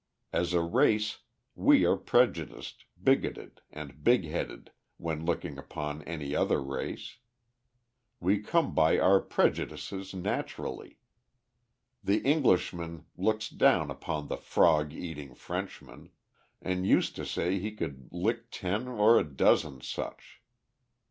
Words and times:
As 0.33 0.53
a 0.55 0.61
race, 0.63 1.19
we 1.53 1.85
are 1.85 1.95
prejudiced, 1.95 2.85
bigoted, 3.03 3.61
and 3.69 4.03
"big 4.03 4.23
headed" 4.25 4.71
when 4.97 5.23
looking 5.25 5.59
upon 5.59 6.01
any 6.05 6.35
other 6.35 6.59
race. 6.59 7.17
We 8.19 8.39
come 8.39 8.73
by 8.73 8.97
our 8.97 9.19
prejudices 9.21 10.15
naturally. 10.15 10.97
The 12.03 12.17
Englishman 12.23 13.05
looks 13.15 13.47
down 13.47 13.91
upon 13.91 14.27
the 14.27 14.37
"frog 14.37 14.91
eating 14.91 15.35
Frenchman," 15.35 16.09
and 16.63 16.87
used 16.87 17.15
to 17.17 17.23
say 17.23 17.59
he 17.59 17.71
could 17.71 18.09
lick 18.11 18.49
ten 18.49 18.87
or 18.87 19.19
a 19.19 19.23
dozen 19.23 19.81
such. 19.81 20.41